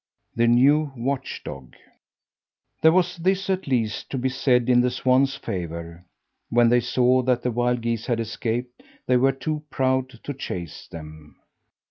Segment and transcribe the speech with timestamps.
[0.35, 1.75] THE NEW WATCH DOG
[2.81, 6.05] There was this at least to be said in the swans' favour
[6.49, 10.87] when they saw that the wild geese had escaped, they were too proud to chase
[10.87, 11.35] them.